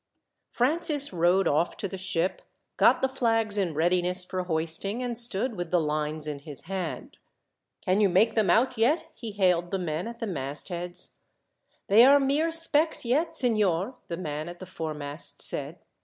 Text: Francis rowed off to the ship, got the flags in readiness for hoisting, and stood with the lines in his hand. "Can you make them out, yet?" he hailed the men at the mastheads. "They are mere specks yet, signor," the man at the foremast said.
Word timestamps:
Francis 0.49 1.13
rowed 1.13 1.47
off 1.47 1.77
to 1.77 1.87
the 1.87 1.95
ship, 1.95 2.41
got 2.75 3.03
the 3.03 3.07
flags 3.07 3.55
in 3.55 3.75
readiness 3.75 4.25
for 4.25 4.45
hoisting, 4.45 5.03
and 5.03 5.15
stood 5.15 5.53
with 5.55 5.69
the 5.69 5.79
lines 5.79 6.25
in 6.25 6.39
his 6.39 6.63
hand. 6.63 7.17
"Can 7.81 8.01
you 8.01 8.09
make 8.09 8.33
them 8.33 8.49
out, 8.49 8.79
yet?" 8.79 9.09
he 9.13 9.29
hailed 9.33 9.69
the 9.69 9.77
men 9.77 10.07
at 10.07 10.17
the 10.17 10.25
mastheads. 10.25 11.11
"They 11.85 12.03
are 12.03 12.19
mere 12.19 12.51
specks 12.51 13.05
yet, 13.05 13.35
signor," 13.35 13.97
the 14.07 14.17
man 14.17 14.49
at 14.49 14.57
the 14.57 14.65
foremast 14.65 15.39
said. 15.43 15.85